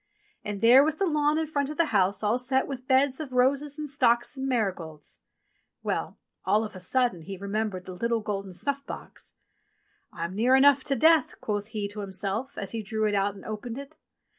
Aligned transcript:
And 0.43 0.61
there 0.61 0.83
was 0.83 0.95
the 0.95 1.05
lawn 1.05 1.37
in 1.37 1.45
front 1.45 1.69
of 1.69 1.77
the 1.77 1.85
house 1.93 2.23
all 2.23 2.39
set 2.39 2.65
with 2.67 2.87
beds 2.87 3.19
of 3.19 3.33
roses 3.33 3.77
and 3.77 3.87
stocks 3.87 4.35
and 4.35 4.47
marigolds! 4.47 5.19
Well! 5.83 6.17
all 6.43 6.65
of 6.65 6.75
a 6.75 6.79
sudden 6.79 7.21
he 7.21 7.37
remembered 7.37 7.85
the 7.85 7.93
little 7.93 8.21
golden 8.21 8.51
snuff 8.53 8.83
box. 8.87 9.35
"I'm 10.11 10.33
near 10.33 10.55
enough 10.55 10.83
to 10.85 10.95
death," 10.95 11.39
quoth 11.39 11.67
he 11.67 11.87
to 11.89 11.99
himself, 11.99 12.57
as 12.57 12.71
he 12.71 12.81
drew 12.81 13.05
it 13.07 13.13
out 13.13 13.35
and 13.35 13.45
opened 13.45 13.77
it. 13.77 13.95